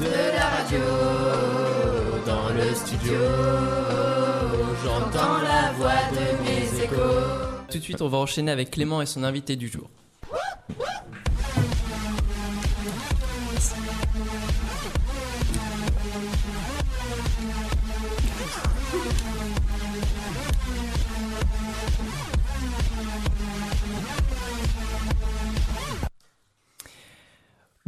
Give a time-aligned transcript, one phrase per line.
[0.00, 0.78] de la radio,
[2.26, 3.18] dans le studio,
[4.84, 7.66] j'entends la voix de mes échos.
[7.70, 9.88] Tout de suite, on va enchaîner avec Clément et son invité du jour.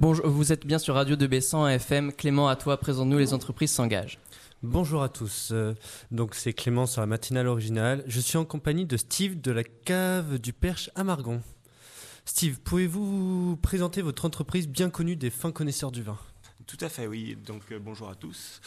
[0.00, 2.14] Bonjour, vous êtes bien sur Radio de Bessan FM.
[2.14, 4.18] Clément, à toi, présente-nous les entreprises s'engagent.
[4.62, 5.50] Bonjour à tous.
[5.52, 5.74] Euh,
[6.10, 8.02] donc c'est Clément sur la matinale originale.
[8.06, 11.42] Je suis en compagnie de Steve de la cave du Perche à Margon.
[12.24, 16.16] Steve, pouvez-vous présenter votre entreprise bien connue des fins connaisseurs du vin?
[16.70, 17.36] Tout à fait, oui.
[17.46, 18.60] Donc euh, bonjour à tous.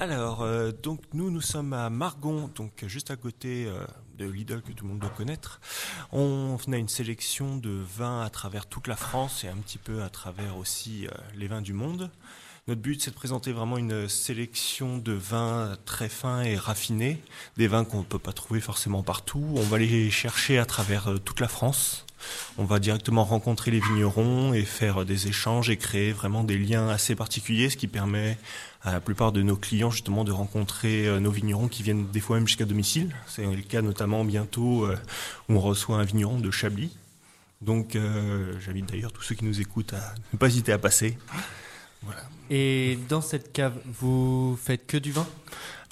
[0.00, 3.86] Alors, euh, donc nous, nous sommes à Margon, donc juste à côté euh,
[4.18, 5.60] de Lidl que tout le monde doit connaître.
[6.12, 10.02] On, a une sélection de vins à travers toute la France et un petit peu
[10.02, 12.10] à travers aussi les vins du monde.
[12.66, 17.22] Notre but, c'est de présenter vraiment une sélection de vins très fins et raffinés,
[17.56, 19.54] des vins qu'on ne peut pas trouver forcément partout.
[19.56, 22.04] On va les chercher à travers toute la France.
[22.60, 26.88] On va directement rencontrer les vignerons et faire des échanges et créer vraiment des liens
[26.88, 28.36] assez particuliers, ce qui permet
[28.82, 32.18] à la plupart de nos clients justement de rencontrer euh, nos vignerons qui viennent des
[32.18, 33.14] fois même jusqu'à domicile.
[33.28, 34.98] C'est le cas notamment bientôt euh,
[35.48, 36.96] où on reçoit un vigneron de Chablis.
[37.60, 41.16] Donc euh, j'invite d'ailleurs tous ceux qui nous écoutent à ne pas hésiter à passer.
[42.50, 45.26] Et dans cette cave, vous faites que du vin?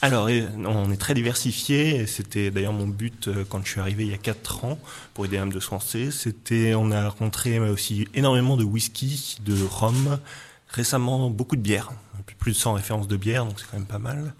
[0.02, 0.28] Alors,
[0.66, 2.06] on est très diversifié.
[2.06, 4.78] C'était d'ailleurs mon but euh, quand je suis arrivé il y a 4 ans
[5.14, 6.11] pour aider à de Français.
[6.11, 10.19] C'était, on a rencontré aussi énormément de whisky, de rhum,
[10.69, 11.92] récemment beaucoup de bière,
[12.38, 14.34] plus de 100 références de bière, donc c'est quand même pas mal.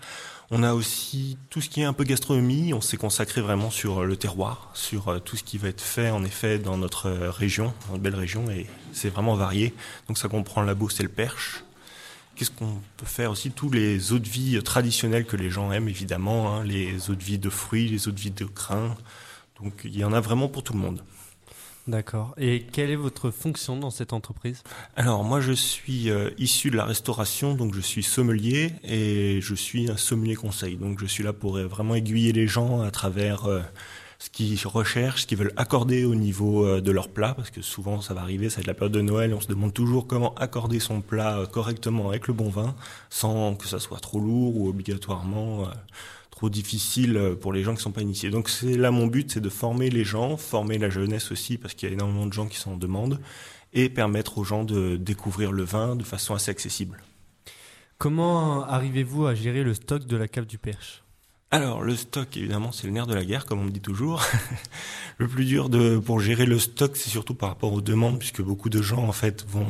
[0.51, 2.73] On a aussi tout ce qui est un peu gastronomie.
[2.73, 6.11] On s'est consacré vraiment sur le terroir, sur euh, tout ce qui va être fait
[6.11, 9.75] en effet dans notre région, notre belle région, et c'est vraiment varié.
[10.07, 11.65] Donc ça comprend la Beauce et le Perche,
[12.37, 15.89] Qu'est-ce qu'on peut faire aussi Tous les eaux de vie traditionnelles que les gens aiment,
[15.89, 18.95] évidemment, hein, les eaux de vie de fruits, les eaux de vie de grains.
[19.63, 21.03] Donc il y en a vraiment pour tout le monde.
[21.87, 22.35] D'accord.
[22.37, 24.65] Et quelle est votre fonction dans cette entreprise?
[24.97, 29.55] Alors moi je suis euh, issu de la restauration, donc je suis sommelier et je
[29.55, 30.77] suis un sommelier conseil.
[30.77, 33.63] Donc je suis là pour euh, vraiment aiguiller les gens à travers euh,
[34.19, 37.63] ce qu'ils recherchent, ce qu'ils veulent accorder au niveau euh, de leur plat, parce que
[37.63, 40.07] souvent ça va arriver, ça va être la période de Noël, on se demande toujours
[40.07, 42.75] comment accorder son plat euh, correctement avec le bon vin,
[43.11, 45.73] sans que ça soit trop lourd ou obligatoirement euh,
[46.31, 48.31] trop difficile pour les gens qui sont pas initiés.
[48.31, 51.75] Donc c'est là mon but, c'est de former les gens, former la jeunesse aussi, parce
[51.75, 53.21] qu'il y a énormément de gens qui sont en demande,
[53.73, 57.03] et permettre aux gens de découvrir le vin de façon assez accessible.
[57.99, 61.03] Comment arrivez-vous à gérer le stock de la cave du Perche?
[61.53, 64.23] Alors le stock, évidemment, c'est le nerf de la guerre, comme on me dit toujours.
[65.19, 68.43] le plus dur de, pour gérer le stock, c'est surtout par rapport aux demandes, puisque
[68.43, 69.67] beaucoup de gens en fait vont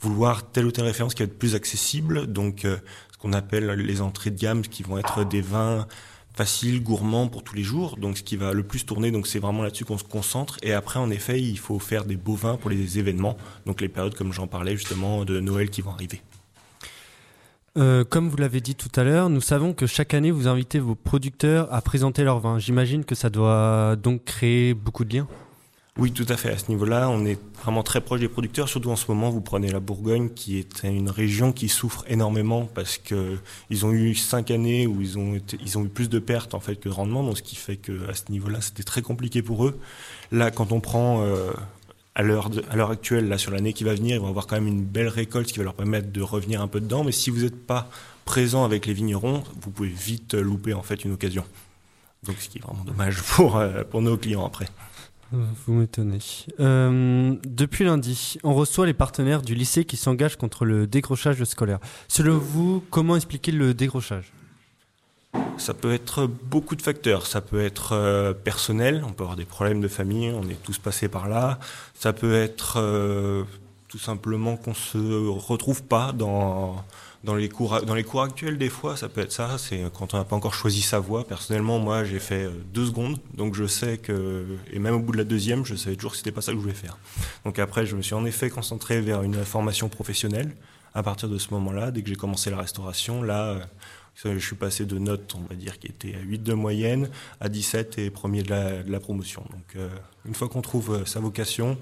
[0.00, 2.26] vouloir telle ou telle référence qui va être plus accessible.
[2.26, 2.76] Donc euh,
[3.12, 5.86] ce qu'on appelle les entrées de gamme, qui vont être des vins
[6.34, 7.96] faciles, gourmands pour tous les jours.
[7.96, 10.58] Donc ce qui va le plus tourner, donc c'est vraiment là-dessus qu'on se concentre.
[10.62, 13.88] Et après, en effet, il faut faire des beaux vins pour les événements, donc les
[13.88, 16.20] périodes comme j'en parlais justement de Noël qui vont arriver.
[17.76, 20.78] Euh, comme vous l'avez dit tout à l'heure, nous savons que chaque année vous invitez
[20.78, 22.58] vos producteurs à présenter leur vin.
[22.58, 25.28] J'imagine que ça doit donc créer beaucoup de liens.
[25.98, 26.50] Oui, tout à fait.
[26.50, 28.68] À ce niveau-là, on est vraiment très proche des producteurs.
[28.68, 32.68] Surtout en ce moment, vous prenez la Bourgogne, qui est une région qui souffre énormément
[32.74, 33.38] parce que
[33.70, 36.60] ils ont eu cinq années où ils ont ils ont eu plus de pertes en
[36.60, 37.22] fait que de rendement.
[37.22, 39.78] Donc, ce qui fait que à ce niveau-là, c'était très compliqué pour eux.
[40.32, 41.50] Là, quand on prend euh,
[42.16, 44.82] à l'heure actuelle là sur l'année qui va venir, ils vont avoir quand même une
[44.82, 47.04] belle récolte qui va leur permettre de revenir un peu dedans.
[47.04, 47.90] Mais si vous n'êtes pas
[48.24, 51.44] présent avec les vignerons, vous pouvez vite louper en fait une occasion.
[52.24, 54.66] Donc ce qui est vraiment dommage pour euh, pour nos clients après.
[55.32, 56.20] Vous m'étonnez.
[56.60, 61.80] Euh, depuis lundi, on reçoit les partenaires du lycée qui s'engagent contre le décrochage scolaire.
[62.08, 64.32] Selon vous, comment expliquer le décrochage?
[65.58, 67.26] Ça peut être beaucoup de facteurs.
[67.26, 70.78] Ça peut être euh, personnel, on peut avoir des problèmes de famille, on est tous
[70.78, 71.58] passés par là.
[71.94, 73.44] Ça peut être euh,
[73.88, 74.98] tout simplement qu'on se
[75.28, 76.84] retrouve pas dans
[77.24, 79.58] dans les cours dans les cours actuels des fois ça peut être ça.
[79.58, 81.26] C'est quand on n'a pas encore choisi sa voie.
[81.26, 83.18] Personnellement moi j'ai fait euh, deux secondes.
[83.34, 86.18] Donc je sais que et même au bout de la deuxième je savais toujours que
[86.18, 86.98] c'était pas ça que je voulais faire.
[87.44, 90.54] Donc après je me suis en effet concentré vers une formation professionnelle
[90.94, 91.90] à partir de ce moment-là.
[91.90, 93.58] Dès que j'ai commencé la restauration là
[94.24, 97.10] je suis passé de notes, on va dire, qui étaient à 8 de moyenne,
[97.40, 98.50] à 17 et premier de
[98.90, 99.42] la, promotion.
[99.50, 99.88] Donc, euh,
[100.26, 101.78] une fois qu'on trouve euh, sa vocation,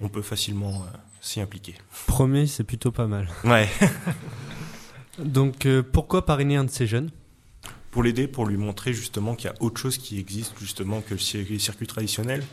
[0.00, 1.74] on peut facilement euh, s'y impliquer.
[2.06, 3.28] Premier, c'est plutôt pas mal.
[3.44, 3.68] Ouais.
[5.18, 7.10] Donc, pourquoi parrainer un de ces jeunes?
[7.90, 11.14] Pour l'aider, pour lui montrer justement qu'il y a autre chose qui existe justement que
[11.14, 12.44] les circuits traditionnels.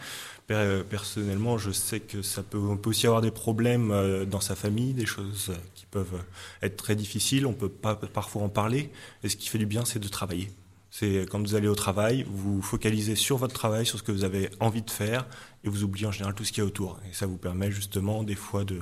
[0.48, 4.56] Personnellement, je sais que ça peut, on peut aussi avoir des problèmes euh, dans sa
[4.56, 6.24] famille, des choses qui peuvent
[6.62, 7.48] être très difficiles.
[7.48, 8.92] On peut pas parfois en parler.
[9.24, 10.52] Et ce qui fait du bien, c'est de travailler.
[10.92, 14.24] C'est quand vous allez au travail, vous focalisez sur votre travail, sur ce que vous
[14.24, 15.26] avez envie de faire,
[15.64, 17.00] et vous oubliez en général tout ce qu'il y a autour.
[17.10, 18.80] Et ça vous permet justement des fois de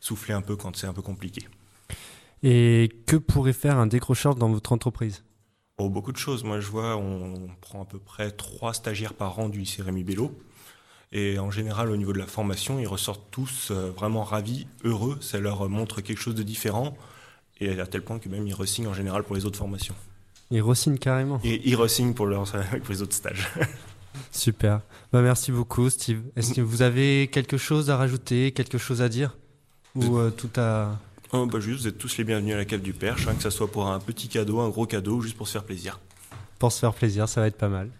[0.00, 1.46] souffler un peu quand c'est un peu compliqué.
[2.42, 5.22] Et que pourrait faire un décrocheur dans votre entreprise?
[5.78, 6.44] Oh, Beaucoup de choses.
[6.44, 10.04] Moi, je vois, on prend à peu près trois stagiaires par an du lycée Rémi
[10.04, 10.32] Bello.
[11.10, 15.18] Et en général, au niveau de la formation, ils ressortent tous euh, vraiment ravis, heureux.
[15.22, 16.96] Ça leur montre quelque chose de différent.
[17.60, 19.94] Et à tel point que même ils ressignent en général pour les autres formations.
[20.50, 22.28] Ils ressignent carrément Et ils ressignent pour,
[22.84, 23.48] pour les autres stages.
[24.30, 24.80] Super.
[25.12, 26.22] Bah, merci beaucoup, Steve.
[26.36, 29.36] Est-ce que vous avez quelque chose à rajouter, quelque chose à dire?
[29.94, 30.98] Ou euh, tout à.
[31.32, 33.42] Oh, bah juste, vous êtes tous les bienvenus à la cave du Perche, hein, que
[33.42, 36.00] ce soit pour un petit cadeau, un gros cadeau, juste pour se faire plaisir.
[36.58, 37.90] Pour se faire plaisir, ça va être pas mal.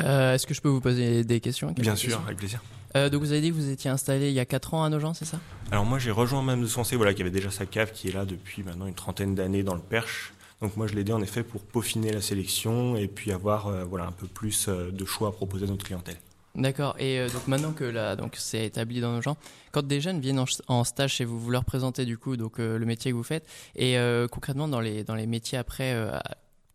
[0.00, 2.62] Euh, est-ce que je peux vous poser des questions Bien sûr, avec plaisir.
[2.96, 4.88] Euh, donc vous avez dit que vous étiez installé il y a 4 ans à
[4.88, 5.38] Nogent, c'est ça?
[5.70, 8.12] Alors moi j'ai rejoint même de Sensé, voilà, qui avait déjà sa cave qui est
[8.12, 10.32] là depuis maintenant une trentaine d'années dans le Perche.
[10.62, 13.84] Donc moi je l'ai aidé en effet pour peaufiner la sélection et puis avoir euh,
[13.84, 16.16] voilà un peu plus de choix à proposer à notre clientèle.
[16.56, 16.96] D'accord.
[16.98, 19.36] Et donc maintenant que là, donc c'est établi dans nos gens,
[19.72, 22.84] quand des jeunes viennent en, stage chez vous, vous leur présentez du coup donc le
[22.84, 23.96] métier que vous faites et
[24.32, 25.94] concrètement dans les dans les métiers après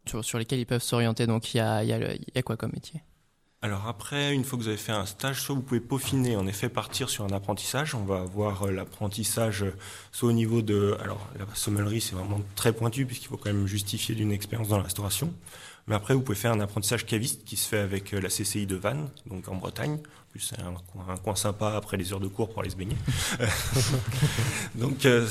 [0.05, 1.25] sur, lesquels ils peuvent s'orienter.
[1.25, 3.01] Donc il y a, y a quoi comme métier?
[3.63, 6.47] Alors après, une fois que vous avez fait un stage, soit vous pouvez peaufiner, en
[6.47, 7.93] effet partir sur un apprentissage.
[7.93, 9.75] On va avoir euh, l'apprentissage euh,
[10.11, 10.97] soit au niveau de...
[10.99, 14.77] Alors la sommellerie, c'est vraiment très pointu puisqu'il faut quand même justifier d'une expérience dans
[14.77, 15.31] la restauration.
[15.87, 18.65] Mais après, vous pouvez faire un apprentissage caviste qui se fait avec euh, la CCI
[18.65, 19.99] de Vannes, donc en Bretagne,
[20.31, 20.73] plus c'est un,
[21.17, 22.95] coin sympa après les heures de cours pour aller se baigner.
[24.75, 25.27] Donc euh,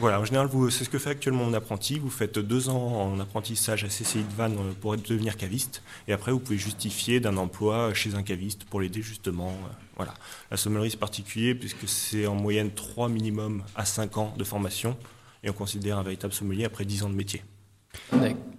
[0.00, 2.00] voilà, en général, c'est ce que fait actuellement mon apprenti.
[2.00, 6.12] Vous faites deux ans en apprentissage à CCI de Vannes euh, pour devenir caviste, et
[6.12, 9.56] après vous pouvez justifier d'un emploi chez un caviste pour l'aider justement.
[9.96, 10.14] Voilà,
[10.50, 14.96] la sommellerie c'est particulier puisque c'est en moyenne 3 minimum à 5 ans de formation,
[15.44, 17.44] et on considère un véritable sommelier après 10 ans de métier.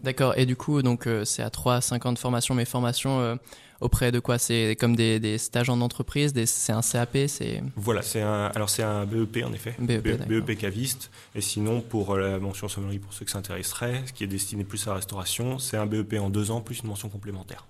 [0.03, 0.33] D'accord.
[0.37, 3.37] Et du coup, donc c'est à 3 à 5 ans de formation, mais formation
[3.83, 4.37] auprès de quoi?
[4.37, 7.61] C'est comme des, stages en entreprise, c'est un CAP, c'est.
[7.75, 11.11] Voilà, c'est un alors c'est un BEP en effet, BEP, BEP, e caviste.
[11.35, 14.63] Et sinon pour la mention sommellerie pour ceux que ça intéresserait, ce qui est destiné
[14.63, 17.65] plus à la restauration, c'est un BEP en deux ans plus une mention complémentaire.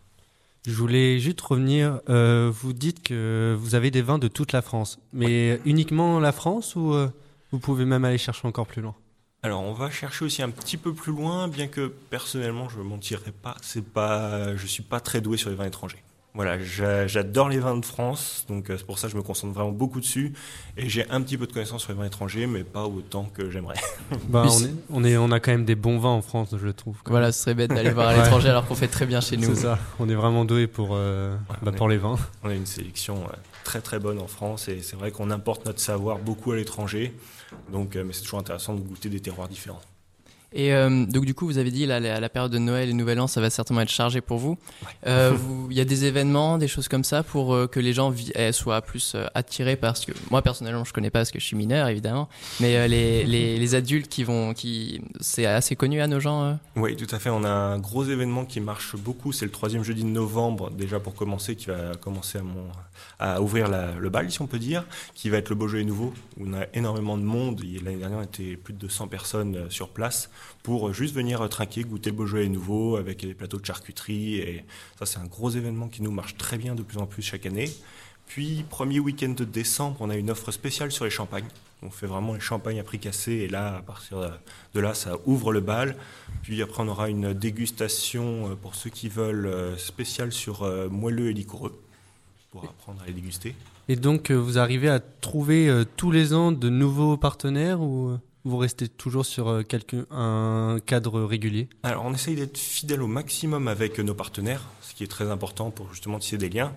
[0.66, 2.00] Je voulais juste revenir.
[2.08, 6.32] Euh, vous dites que vous avez des vins de toute la France, mais uniquement la
[6.32, 7.10] France ou euh,
[7.52, 8.96] vous pouvez même aller chercher encore plus loin?
[9.44, 12.84] Alors, on va chercher aussi un petit peu plus loin, bien que personnellement, je ne
[12.84, 16.02] mentirai pas, c'est pas, je suis pas très doué sur les vins étrangers.
[16.36, 16.58] Voilà,
[17.06, 19.72] j'adore les vins de France, donc euh, c'est pour ça que je me concentre vraiment
[19.72, 20.34] beaucoup dessus.
[20.78, 23.52] Et j'ai un petit peu de connaissances sur les vins étrangers, mais pas autant que
[23.52, 23.76] j'aimerais.
[24.30, 26.70] Bah, on, est, on, est, on a quand même des bons vins en France, je
[26.70, 26.98] trouve.
[27.06, 29.54] Voilà, ce serait bête d'aller voir à l'étranger alors qu'on fait très bien chez nous.
[29.54, 32.18] C'est ça, on est vraiment doué pour, euh, bah, pour les vins.
[32.44, 35.66] On a une sélection euh, très très bonne en France et c'est vrai qu'on importe
[35.66, 37.14] notre savoir beaucoup à l'étranger.
[37.72, 39.82] Donc, mais c'est toujours intéressant de goûter des terroirs différents.
[40.54, 42.94] Et euh, donc du coup, vous avez dit là, la, la, période de Noël et
[42.94, 44.58] Nouvel An, ça va certainement être chargé pour vous.
[45.08, 45.36] Euh,
[45.72, 48.52] il y a des événements, des choses comme ça pour euh, que les gens eh,
[48.52, 51.88] soient plus attirés parce que moi personnellement, je connais pas parce que je suis mineur
[51.88, 52.30] évidemment,
[52.60, 56.60] mais les, les, les, adultes qui vont, qui c'est assez connu à nos gens.
[56.76, 57.32] Oui, tout à fait.
[57.32, 59.32] On a un gros événement qui marche beaucoup.
[59.32, 62.68] C'est le troisième jeudi de novembre déjà pour commencer, qui va commencer à, mon,
[63.20, 66.14] à ouvrir la, le bal si on peut dire, qui va être le Beaujolais nouveau.
[66.38, 67.64] Où on a énormément de monde.
[67.84, 70.30] L'année dernière, on était plus de 200 personnes sur place
[70.64, 74.38] pour juste venir trinquer, goûter le Beaujolais nouveau avec des plateaux de charcuterie.
[74.38, 74.66] Et
[74.98, 77.46] ça, c'est un gros événement qui nous marche très bien de plus en plus chaque
[77.46, 77.70] année.
[78.28, 81.48] Puis, premier week-end de décembre, on a une offre spéciale sur les champagnes.
[81.82, 84.40] On fait vraiment les champagnes à prix cassé et là, à partir
[84.74, 85.98] de là, ça ouvre le bal.
[86.42, 90.88] Puis après, on aura une dégustation euh, pour ceux qui veulent euh, spéciale sur euh,
[90.90, 91.78] moelleux et liquoreux
[92.52, 93.56] pour apprendre à les déguster.
[93.90, 98.88] Et donc, vous arrivez à trouver tous les ans de nouveaux partenaires ou vous restez
[98.88, 99.64] toujours sur euh,
[100.12, 101.70] un cadre régulier?
[101.84, 105.72] Alors, on essaye d'être fidèle au maximum avec nos partenaires, ce qui est très important
[105.72, 106.74] pour justement tisser des liens.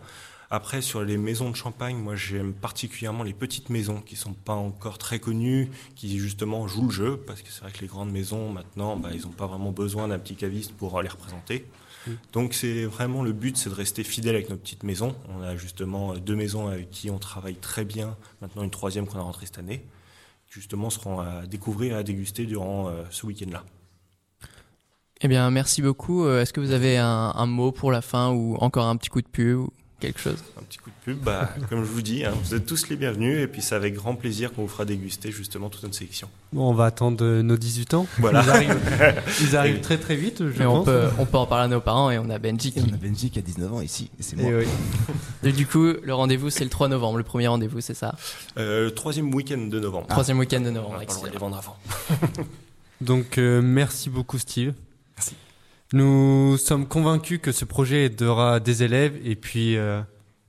[0.48, 4.54] Après, sur les maisons de champagne, moi j'aime particulièrement les petites maisons qui sont pas
[4.54, 8.12] encore très connues, qui justement jouent le jeu, parce que c'est vrai que les grandes
[8.12, 11.66] maisons, maintenant, bah, ils n'ont pas vraiment besoin d'un petit caviste pour les représenter.
[12.32, 15.16] Donc c'est vraiment le but, c'est de rester fidèle avec nos petites maisons.
[15.28, 19.18] On a justement deux maisons avec qui on travaille très bien, maintenant une troisième qu'on
[19.18, 19.82] a rentrée cette année
[20.50, 23.64] justement seront à découvrir et à déguster durant euh, ce week-end-là.
[25.22, 26.24] Eh bien, merci beaucoup.
[26.24, 29.22] Euh, est-ce que vous avez un, mot pour la fin ou encore un petit coup
[29.22, 29.66] de pub
[30.00, 30.36] quelque chose.
[30.58, 32.96] Un petit coup de pub, bah, comme je vous dis, hein, vous êtes tous les
[32.96, 36.28] bienvenus et puis c'est avec grand plaisir qu'on vous fera déguster justement toute notre sélection.
[36.52, 38.06] Bon, on va attendre euh, nos 18 ans.
[38.18, 38.42] Voilà.
[38.42, 38.80] Ils arrivent,
[39.40, 40.84] ils arrivent très très vite, je Mais on pense.
[40.86, 42.78] peut, on peut en parler à nos parents et on a Benji qui.
[42.78, 44.52] Et on a Benji qui a 19 ans ici, et c'est Et moi.
[44.60, 44.66] oui.
[45.48, 47.18] Et du coup, le rendez-vous, c'est le 3 novembre.
[47.18, 48.14] Le premier rendez-vous, c'est ça?
[48.58, 50.06] Euh, troisième week-end de novembre.
[50.08, 50.98] Troisième week-end de On novembre.
[51.00, 51.76] le droit de les vendre avant.
[53.00, 54.72] Donc euh, merci beaucoup Steve.
[55.16, 55.34] Merci.
[55.92, 60.00] Nous sommes convaincus que ce projet aidera des élèves et puis euh,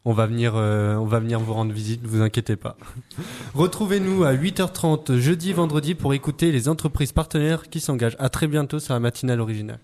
[0.04, 2.76] on va venir euh, on va venir vous rendre visite, ne vous inquiétez pas.
[3.54, 8.16] Retrouvez-nous à 8h30 jeudi vendredi pour écouter les entreprises partenaires qui s'engagent.
[8.18, 9.80] À très bientôt sur la matinale originale.